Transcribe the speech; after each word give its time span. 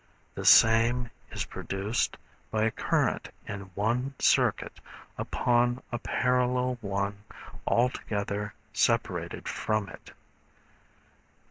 The 0.33 0.45
same 0.45 1.11
is 1.29 1.45
produced 1.45 2.17
by 2.49 2.63
a 2.63 2.71
current 2.71 3.29
in 3.47 3.69
one 3.75 4.15
circuit 4.17 4.79
upon 5.15 5.83
a 5.91 5.99
parallel 5.99 6.79
one 6.81 7.19
altogether 7.67 8.51
separated 8.73 9.47
from 9.47 9.89
it. 9.89 10.11